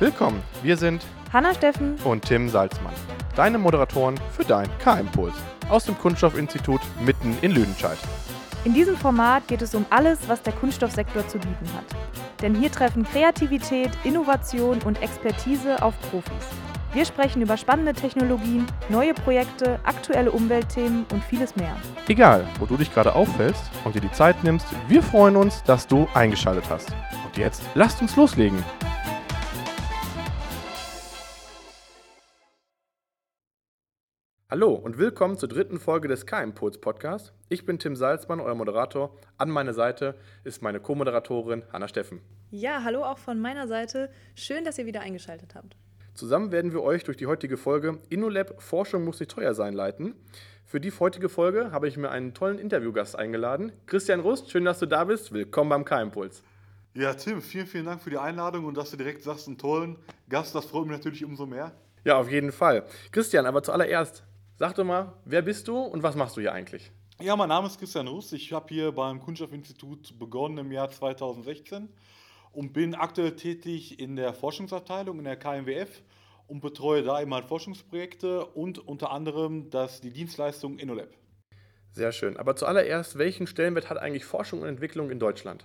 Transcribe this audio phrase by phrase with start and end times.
[0.00, 2.92] Willkommen, wir sind Hanna Steffen und Tim Salzmann,
[3.36, 5.34] deine Moderatoren für dein K-Impuls
[5.68, 7.98] aus dem Kunststoffinstitut mitten in Lüdenscheid.
[8.64, 11.84] In diesem Format geht es um alles, was der Kunststoffsektor zu bieten hat.
[12.42, 16.46] Denn hier treffen Kreativität, Innovation und Expertise auf Profis.
[16.92, 21.76] Wir sprechen über spannende Technologien, neue Projekte, aktuelle Umweltthemen und vieles mehr.
[22.08, 25.86] Egal, wo du dich gerade auffällst und dir die Zeit nimmst, wir freuen uns, dass
[25.86, 26.88] du eingeschaltet hast.
[27.24, 28.58] Und jetzt lasst uns loslegen.
[34.52, 37.32] Hallo und willkommen zur dritten Folge des K-Impuls Podcasts.
[37.48, 39.16] Ich bin Tim Salzmann, euer Moderator.
[39.38, 42.20] An meiner Seite ist meine Co-Moderatorin Hanna Steffen.
[42.50, 44.10] Ja, hallo auch von meiner Seite.
[44.34, 45.76] Schön, dass ihr wieder eingeschaltet habt.
[46.14, 50.16] Zusammen werden wir euch durch die heutige Folge InnoLab Forschung muss nicht teuer sein leiten.
[50.66, 53.70] Für die heutige Folge habe ich mir einen tollen Interviewgast eingeladen.
[53.86, 55.32] Christian Rust, schön, dass du da bist.
[55.32, 56.42] Willkommen beim K-Impuls.
[56.94, 59.96] Ja, Tim, vielen, vielen Dank für die Einladung und dass du direkt sagst, einen tollen
[60.28, 61.70] Gast, das freut mich natürlich umso mehr.
[62.02, 62.84] Ja, auf jeden Fall.
[63.12, 64.24] Christian, aber zuallererst,
[64.60, 66.92] Sag doch mal, wer bist du und was machst du hier eigentlich?
[67.18, 68.34] Ja, mein Name ist Christian Rust.
[68.34, 71.88] Ich habe hier beim Kunststoffinstitut begonnen im Jahr 2016
[72.52, 76.02] und bin aktuell tätig in der Forschungsabteilung in der KMWF
[76.46, 81.08] und betreue da eben halt Forschungsprojekte und unter anderem das, die Dienstleistung InnoLab.
[81.92, 82.36] Sehr schön.
[82.36, 85.64] Aber zuallererst, welchen Stellenwert hat eigentlich Forschung und Entwicklung in Deutschland?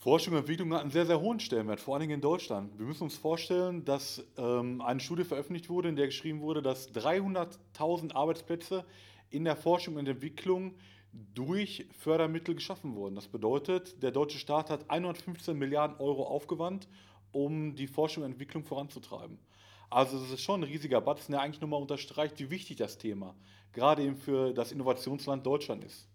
[0.00, 2.78] Forschung und Entwicklung hat einen sehr, sehr hohen Stellenwert, vor allen Dingen in Deutschland.
[2.78, 6.90] Wir müssen uns vorstellen, dass ähm, eine Studie veröffentlicht wurde, in der geschrieben wurde, dass
[6.94, 8.86] 300.000 Arbeitsplätze
[9.28, 10.74] in der Forschung und Entwicklung
[11.34, 13.14] durch Fördermittel geschaffen wurden.
[13.14, 16.88] Das bedeutet, der deutsche Staat hat 115 Milliarden Euro aufgewandt,
[17.30, 19.38] um die Forschung und Entwicklung voranzutreiben.
[19.90, 23.34] Also das ist schon ein riesiger Batzen, der eigentlich nochmal unterstreicht, wie wichtig das Thema
[23.72, 26.08] gerade eben für das Innovationsland Deutschland ist.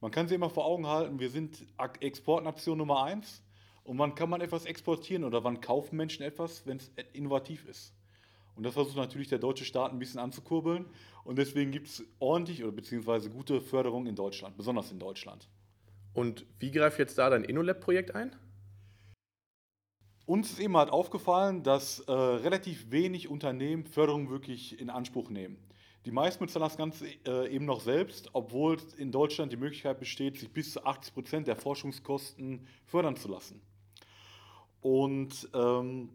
[0.00, 1.64] Man kann sich immer vor Augen halten, wir sind
[2.00, 3.42] Exportnation Nummer eins.
[3.84, 7.94] Und wann kann man etwas exportieren oder wann kaufen Menschen etwas, wenn es innovativ ist?
[8.54, 10.84] Und das versucht natürlich der deutsche Staat ein bisschen anzukurbeln.
[11.24, 15.48] Und deswegen gibt es ordentlich oder beziehungsweise gute Förderung in Deutschland, besonders in Deutschland.
[16.12, 18.34] Und wie greift jetzt da dein InnoLab-Projekt ein?
[20.26, 25.56] Uns ist eben halt aufgefallen, dass äh, relativ wenig Unternehmen Förderung wirklich in Anspruch nehmen.
[26.04, 30.38] Die meisten bezahlen das Ganze äh, eben noch selbst, obwohl in Deutschland die Möglichkeit besteht,
[30.38, 33.60] sich bis zu 80 Prozent der Forschungskosten fördern zu lassen.
[34.80, 36.10] Und ähm,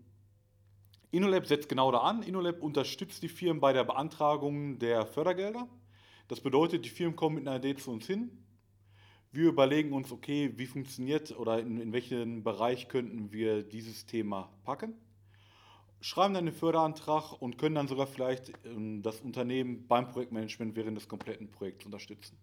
[1.12, 2.24] InnoLab setzt genau da an.
[2.24, 5.68] InnoLab unterstützt die Firmen bei der Beantragung der Fördergelder.
[6.30, 8.32] Das bedeutet, die Firmen kommen mit einer Idee zu uns hin.
[9.32, 14.50] Wir überlegen uns, okay, wie funktioniert oder in, in welchen Bereich könnten wir dieses Thema
[14.64, 14.96] packen
[16.04, 20.98] schreiben dann den Förderantrag und können dann sogar vielleicht ähm, das Unternehmen beim Projektmanagement während
[20.98, 22.38] des kompletten Projekts unterstützen.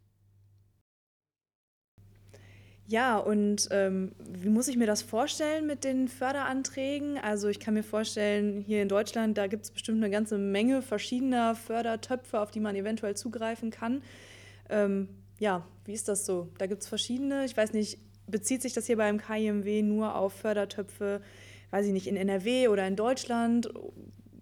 [2.87, 7.19] Ja, und ähm, wie muss ich mir das vorstellen mit den Förderanträgen?
[7.19, 10.81] Also ich kann mir vorstellen, hier in Deutschland, da gibt es bestimmt eine ganze Menge
[10.81, 14.03] verschiedener Fördertöpfe, auf die man eventuell zugreifen kann.
[14.71, 16.49] Ähm, ja, wie ist das so?
[16.59, 17.45] Da gibt es verschiedene.
[17.45, 21.21] Ich weiß nicht, bezieht sich das hier beim KIMW nur auf Fördertöpfe
[21.71, 23.73] weiß ich nicht, in NRW oder in Deutschland,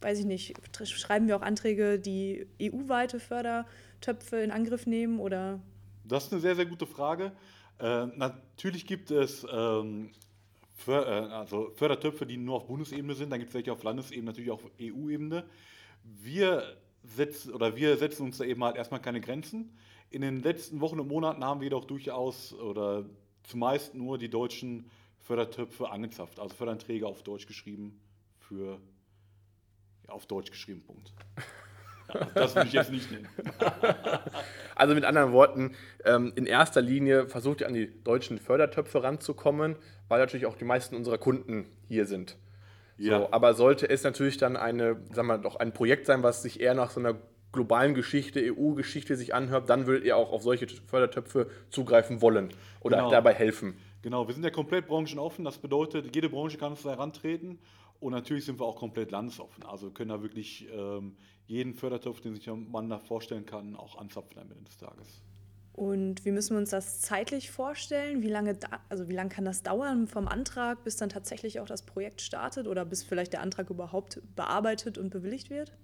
[0.01, 5.61] weiß ich nicht, schreiben wir auch Anträge, die EU-weite Fördertöpfe in Angriff nehmen oder?
[6.05, 7.33] Das ist eine sehr, sehr gute Frage.
[7.79, 10.11] Äh, natürlich gibt es ähm,
[10.79, 14.27] För äh, also Fördertöpfe, die nur auf Bundesebene sind, dann gibt es welche auf Landesebene,
[14.27, 15.45] natürlich auch auf EU-Ebene.
[16.05, 19.77] Wir setzen oder wir setzen uns da eben halt erstmal keine Grenzen.
[20.11, 23.05] In den letzten Wochen und Monaten haben wir jedoch durchaus oder
[23.43, 24.89] zumeist nur die deutschen
[25.29, 28.01] Fördertöpfe angezapft, also Förderanträge auf Deutsch geschrieben
[28.39, 28.81] für
[30.07, 31.13] ja, auf Deutsch geschrieben, Punkt.
[32.09, 33.29] Also das würde ich jetzt nicht nennen.
[34.75, 35.75] Also mit anderen Worten,
[36.05, 39.75] ähm, in erster Linie versucht ihr an die deutschen Fördertöpfe ranzukommen,
[40.07, 42.37] weil natürlich auch die meisten unserer Kunden hier sind.
[42.97, 43.19] Ja.
[43.19, 46.61] So, aber sollte es natürlich dann eine, sagen wir doch ein Projekt sein, was sich
[46.61, 47.17] eher nach so einer
[47.53, 52.99] globalen Geschichte, EU-Geschichte sich anhört, dann würdet ihr auch auf solche Fördertöpfe zugreifen wollen oder
[52.99, 53.11] genau.
[53.11, 53.77] dabei helfen.
[54.03, 55.45] Genau, wir sind ja komplett branchenoffen.
[55.45, 57.59] Das bedeutet, jede Branche kann uns da herantreten.
[58.01, 59.65] Und natürlich sind wir auch komplett landesoffen.
[59.65, 61.17] Also können da wirklich ähm,
[61.47, 65.23] jeden Fördertopf, den sich man da vorstellen kann, auch anzapfen am Ende des Tages.
[65.73, 68.23] Und wie müssen wir uns das zeitlich vorstellen?
[68.23, 71.67] Wie lange, da, also wie lange kann das dauern vom Antrag, bis dann tatsächlich auch
[71.67, 75.77] das Projekt startet oder bis vielleicht der Antrag überhaupt bearbeitet und bewilligt wird?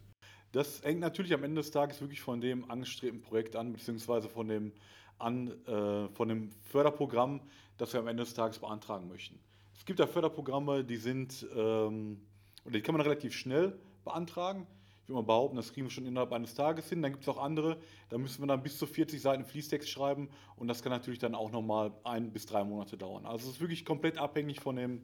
[0.50, 4.48] Das hängt natürlich am Ende des Tages wirklich von dem angestrebten Projekt an, beziehungsweise von
[4.48, 4.72] dem,
[5.18, 7.40] an, äh, von dem Förderprogramm,
[7.76, 9.38] das wir am Ende des Tages beantragen möchten.
[9.76, 12.20] Es gibt da Förderprogramme, die sind, ähm,
[12.64, 14.66] oder die kann man relativ schnell beantragen.
[15.02, 17.02] Ich würde mal behaupten, das kriegen wir schon innerhalb eines Tages hin.
[17.02, 17.76] Dann gibt es auch andere,
[18.08, 21.34] da müssen wir dann bis zu 40 Seiten Fließtext schreiben und das kann natürlich dann
[21.34, 23.26] auch nochmal ein bis drei Monate dauern.
[23.26, 25.02] Also es ist wirklich komplett abhängig von dem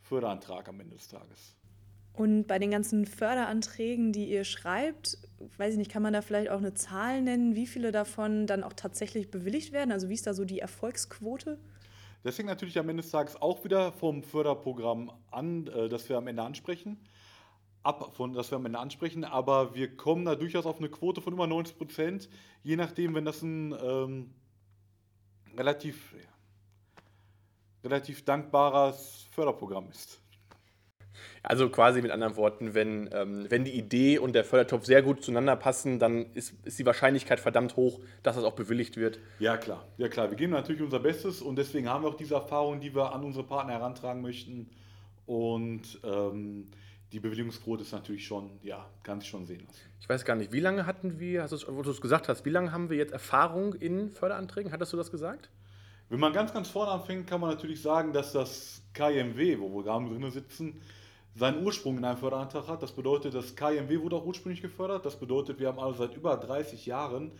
[0.00, 1.54] Förderantrag am Ende des Tages.
[2.14, 5.18] Und bei den ganzen Förderanträgen, die ihr schreibt,
[5.56, 8.62] weiß ich nicht, kann man da vielleicht auch eine Zahl nennen, wie viele davon dann
[8.62, 9.92] auch tatsächlich bewilligt werden?
[9.92, 11.58] Also wie ist da so die Erfolgsquote?
[12.22, 16.18] Das hängt natürlich am Ende des Tages auch wieder vom Förderprogramm an, äh, das wir
[16.18, 17.00] am Ende ansprechen.
[17.82, 21.20] Ab von das wir am Ende ansprechen, aber wir kommen da durchaus auf eine Quote
[21.20, 22.28] von über 90 Prozent,
[22.62, 24.34] je nachdem, wenn das ein ähm,
[25.56, 26.28] relativ, ja,
[27.82, 30.21] relativ dankbares Förderprogramm ist.
[31.42, 35.22] Also quasi mit anderen Worten, wenn, ähm, wenn die Idee und der Fördertopf sehr gut
[35.22, 39.18] zueinander passen, dann ist, ist die Wahrscheinlichkeit verdammt hoch, dass das auch bewilligt wird.
[39.38, 40.30] Ja klar, ja klar.
[40.30, 43.24] Wir geben natürlich unser Bestes und deswegen haben wir auch diese Erfahrung, die wir an
[43.24, 44.70] unsere Partner herantragen möchten.
[45.26, 46.68] Und ähm,
[47.12, 49.80] die Bewilligungsquote ist natürlich schon, ja, kann sich schon sehen lassen.
[50.00, 52.44] Ich weiß gar nicht, wie lange hatten wir, hast du, wo du es gesagt hast,
[52.44, 54.72] wie lange haben wir jetzt Erfahrung in Förderanträgen?
[54.72, 55.50] Hattest du das gesagt?
[56.08, 59.84] Wenn man ganz, ganz vorne anfängt, kann man natürlich sagen, dass das KMW, wo wir
[59.84, 60.80] gerade drin sitzen,
[61.34, 62.82] seinen Ursprung in einem Förderantrag hat.
[62.82, 65.06] Das bedeutet, das KMW wurde auch ursprünglich gefördert.
[65.06, 67.32] Das bedeutet, wir haben also seit über 30 Jahren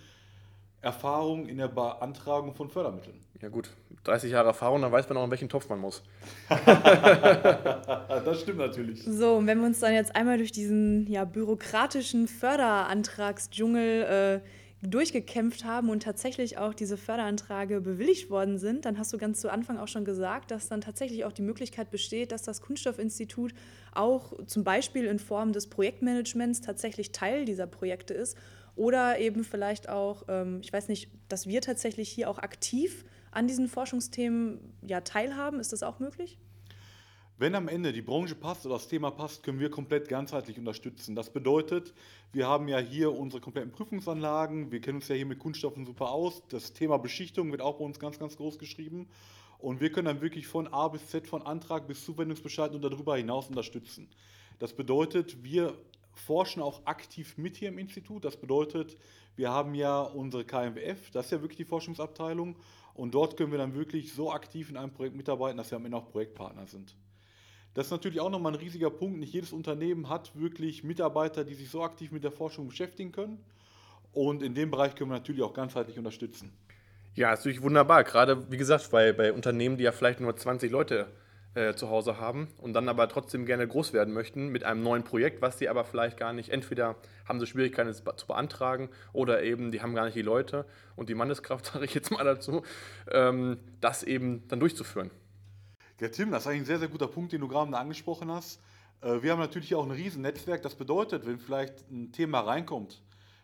[0.80, 3.24] Erfahrung in der Beantragung von Fördermitteln.
[3.40, 3.70] Ja gut,
[4.04, 6.02] 30 Jahre Erfahrung, dann weiß man auch, in welchen Topf man muss.
[6.48, 9.04] das stimmt natürlich.
[9.04, 14.48] So, und wenn wir uns dann jetzt einmal durch diesen ja, bürokratischen Förderantragsdschungel äh,
[14.82, 19.50] durchgekämpft haben und tatsächlich auch diese Förderanträge bewilligt worden sind, dann hast du ganz zu
[19.50, 23.54] Anfang auch schon gesagt, dass dann tatsächlich auch die Möglichkeit besteht, dass das Kunststoffinstitut
[23.94, 28.36] auch zum Beispiel in Form des Projektmanagements tatsächlich Teil dieser Projekte ist
[28.74, 33.46] oder eben vielleicht auch, ähm, ich weiß nicht, dass wir tatsächlich hier auch aktiv an
[33.46, 35.60] diesen Forschungsthemen ja, teilhaben.
[35.60, 36.38] Ist das auch möglich?
[37.42, 41.16] Wenn am Ende die Branche passt oder das Thema passt, können wir komplett ganzheitlich unterstützen.
[41.16, 41.92] Das bedeutet,
[42.32, 46.12] wir haben ja hier unsere kompletten Prüfungsanlagen, wir kennen uns ja hier mit Kunststoffen super
[46.12, 46.46] aus.
[46.50, 49.08] Das Thema Beschichtung wird auch bei uns ganz, ganz groß geschrieben.
[49.58, 53.16] Und wir können dann wirklich von A bis Z, von Antrag bis Zuwendungsbescheid und darüber
[53.16, 54.08] hinaus unterstützen.
[54.60, 55.76] Das bedeutet, wir
[56.14, 58.24] forschen auch aktiv mit hier im Institut.
[58.24, 58.96] Das bedeutet,
[59.34, 62.54] wir haben ja unsere KMWF, das ist ja wirklich die Forschungsabteilung.
[62.94, 65.84] Und dort können wir dann wirklich so aktiv in einem Projekt mitarbeiten, dass wir am
[65.86, 66.94] Ende auch Projektpartner sind.
[67.74, 69.18] Das ist natürlich auch nochmal ein riesiger Punkt.
[69.18, 73.38] Nicht jedes Unternehmen hat wirklich Mitarbeiter, die sich so aktiv mit der Forschung beschäftigen können.
[74.12, 76.52] Und in dem Bereich können wir natürlich auch ganzheitlich unterstützen.
[77.14, 78.04] Ja, ist natürlich wunderbar.
[78.04, 81.08] Gerade, wie gesagt, bei, bei Unternehmen, die ja vielleicht nur 20 Leute
[81.54, 85.04] äh, zu Hause haben und dann aber trotzdem gerne groß werden möchten mit einem neuen
[85.04, 86.96] Projekt, was sie aber vielleicht gar nicht, entweder
[87.26, 90.64] haben sie Schwierigkeiten es zu beantragen oder eben die haben gar nicht die Leute
[90.96, 92.62] und die Manneskraft, sage ich jetzt mal dazu,
[93.10, 95.10] ähm, das eben dann durchzuführen.
[96.02, 98.60] Ja, Tim, das ist eigentlich ein sehr, sehr guter Punkt, den du gerade angesprochen hast.
[99.02, 100.60] Äh, wir haben natürlich auch ein Riesennetzwerk.
[100.60, 103.00] Das bedeutet, wenn vielleicht ein Thema reinkommt,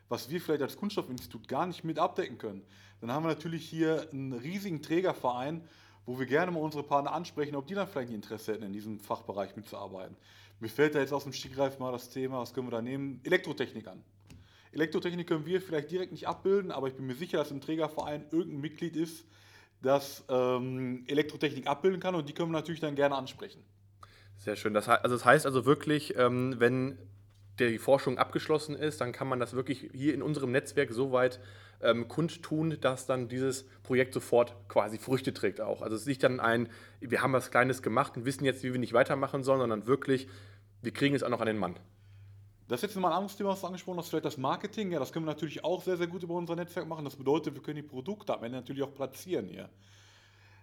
[0.08, 2.64] was wir vielleicht als Kunststoffinstitut gar nicht mit abdecken können,
[3.00, 5.62] dann haben wir natürlich hier einen riesigen Trägerverein,
[6.04, 8.72] wo wir gerne mal unsere Partner ansprechen, ob die dann vielleicht ein Interesse hätten, in
[8.72, 10.16] diesem Fachbereich mitzuarbeiten.
[10.58, 13.20] Mir fällt da jetzt aus dem Stegreif mal das Thema, was können wir da nehmen?
[13.22, 14.02] Elektrotechnik an.
[14.72, 18.26] Elektrotechnik können wir vielleicht direkt nicht abbilden, aber ich bin mir sicher, dass im Trägerverein
[18.32, 19.26] irgendein Mitglied ist,
[19.82, 23.62] das ähm, Elektrotechnik abbilden kann und die können wir natürlich dann gerne ansprechen.
[24.36, 24.74] Sehr schön.
[24.74, 26.98] Das, also das heißt also wirklich, ähm, wenn
[27.58, 31.40] die Forschung abgeschlossen ist, dann kann man das wirklich hier in unserem Netzwerk so weit
[31.80, 35.82] ähm, kundtun, dass dann dieses Projekt sofort quasi Früchte trägt auch.
[35.82, 36.68] Also es ist nicht dann ein,
[37.00, 40.28] wir haben was Kleines gemacht und wissen jetzt, wie wir nicht weitermachen sollen, sondern wirklich,
[40.82, 41.76] wir kriegen es auch noch an den Mann.
[42.68, 44.92] Das ist jetzt nochmal ein anderes Thema, was du angesprochen hast, vielleicht das Marketing.
[44.92, 47.02] Ja, das können wir natürlich auch sehr, sehr gut über unser Netzwerk machen.
[47.02, 49.70] Das bedeutet, wir können die Produkte am Ende natürlich auch platzieren hier.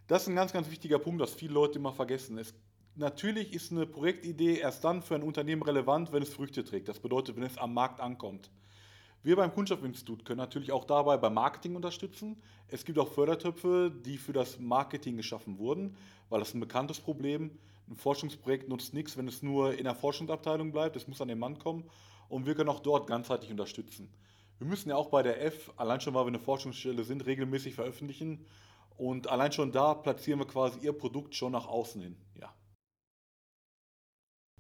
[0.06, 2.38] Das ist ein ganz, ganz wichtiger Punkt, das viele Leute immer vergessen.
[2.38, 2.54] Es,
[2.96, 6.88] natürlich ist eine Projektidee erst dann für ein Unternehmen relevant, wenn es Früchte trägt.
[6.88, 8.52] Das bedeutet, wenn es am Markt ankommt.
[9.24, 12.40] Wir beim Kunststoffinstitut können natürlich auch dabei beim Marketing unterstützen.
[12.68, 15.98] Es gibt auch Fördertöpfe, die für das Marketing geschaffen wurden,
[16.30, 19.96] weil das ein bekanntes Problem ist ein Forschungsprojekt nutzt nichts, wenn es nur in der
[19.96, 20.96] Forschungsabteilung bleibt.
[20.96, 21.90] Es muss an den Mann kommen.
[22.30, 24.12] Und wir können auch dort ganzheitlich unterstützen.
[24.58, 27.76] Wir müssen ja auch bei der F, allein schon weil wir eine Forschungsstelle sind, regelmäßig
[27.76, 28.46] veröffentlichen.
[28.98, 32.16] Und allein schon da platzieren wir quasi ihr Produkt schon nach außen hin.
[32.40, 32.54] Ja.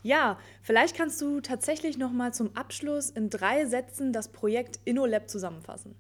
[0.04, 5.30] Ja, vielleicht kannst du tatsächlich noch mal zum Abschluss in drei Sätzen das Projekt InnoLab
[5.30, 5.96] zusammenfassen.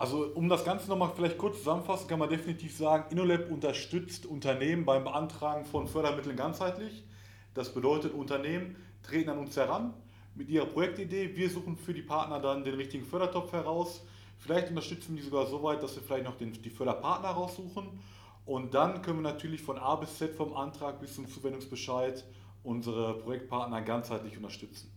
[0.00, 4.86] Also um das Ganze nochmal vielleicht kurz zusammenfassen, kann man definitiv sagen, InnoLab unterstützt Unternehmen
[4.86, 7.04] beim Beantragen von Fördermitteln ganzheitlich.
[7.52, 9.92] Das bedeutet, Unternehmen treten an uns heran
[10.34, 11.36] mit ihrer Projektidee.
[11.36, 14.00] Wir suchen für die Partner dann den richtigen Fördertopf heraus.
[14.38, 18.00] Vielleicht unterstützen wir die sogar so weit, dass wir vielleicht noch den, die Förderpartner raussuchen.
[18.46, 22.24] Und dann können wir natürlich von A bis Z vom Antrag bis zum Zuwendungsbescheid
[22.62, 24.89] unsere Projektpartner ganzheitlich unterstützen.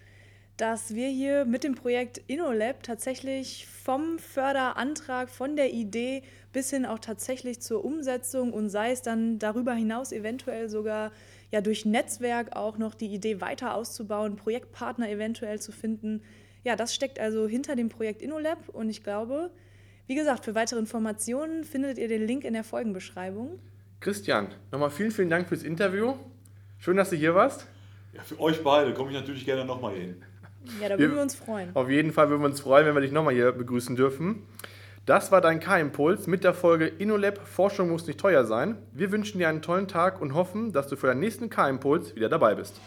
[0.57, 6.21] dass wir hier mit dem Projekt InnoLab tatsächlich vom Förderantrag, von der Idee
[6.53, 11.11] bis hin auch tatsächlich zur Umsetzung und sei es dann darüber hinaus eventuell sogar
[11.49, 16.21] ja durch Netzwerk auch noch die Idee weiter auszubauen, Projektpartner eventuell zu finden.
[16.63, 19.49] Ja, das steckt also hinter dem Projekt InnoLab und ich glaube,
[20.05, 23.59] wie gesagt, für weitere Informationen findet ihr den Link in der Folgenbeschreibung.
[23.99, 26.13] Christian, nochmal vielen, vielen Dank fürs Interview.
[26.77, 27.67] Schön, dass du hier warst.
[28.13, 30.21] Ja, für euch beide komme ich natürlich gerne nochmal hin.
[30.79, 31.75] Ja, da würden wir, wir uns freuen.
[31.75, 34.43] Auf jeden Fall würden wir uns freuen, wenn wir dich nochmal hier begrüßen dürfen.
[35.05, 38.77] Das war dein K-Impuls mit der Folge InnoLab Forschung muss nicht teuer sein.
[38.91, 42.29] Wir wünschen dir einen tollen Tag und hoffen, dass du für deinen nächsten K-Impuls wieder
[42.29, 42.79] dabei bist.